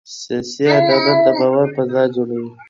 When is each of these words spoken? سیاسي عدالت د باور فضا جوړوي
سیاسي 0.19 0.65
عدالت 0.77 1.17
د 1.23 1.27
باور 1.39 1.65
فضا 1.75 2.03
جوړوي 2.15 2.49